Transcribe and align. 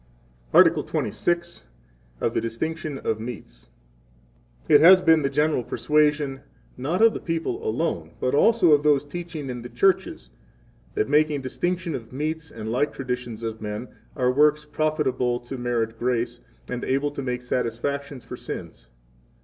Article 0.51 0.83
XXVI. 0.83 1.61
Of 2.21 2.33
the 2.33 2.41
Distinction 2.41 2.97
of 2.97 3.19
Meats. 3.19 3.69
1 4.65 4.79
It 4.79 4.81
has 4.81 4.99
been 4.99 5.21
the 5.21 5.29
general 5.29 5.63
persuasion, 5.63 6.39
not 6.75 7.03
of 7.03 7.13
the 7.13 7.19
people 7.19 7.63
alone, 7.63 8.09
but 8.19 8.33
also 8.33 8.71
of 8.71 8.81
those 8.81 9.05
teaching 9.05 9.47
in 9.47 9.61
the 9.61 9.69
churches, 9.69 10.31
that 10.95 11.07
making 11.07 11.41
Distinctions 11.41 11.95
of 11.95 12.11
Meats, 12.11 12.49
and 12.49 12.71
like 12.71 12.91
traditions 12.93 13.43
of 13.43 13.61
men, 13.61 13.89
are 14.15 14.31
works 14.31 14.65
profitable 14.65 15.39
to 15.41 15.55
merit 15.55 15.99
grace, 15.99 16.39
and 16.67 16.83
able 16.83 17.11
to 17.11 17.21
make 17.21 17.43
satisfactions 17.43 18.25
for 18.25 18.35
sins. 18.35 18.89